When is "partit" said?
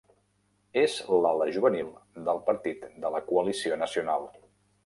2.49-2.89